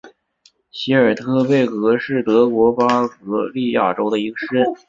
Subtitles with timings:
[0.71, 3.15] 席尔特贝格是德国巴伐
[3.53, 4.65] 利亚州的一个市镇。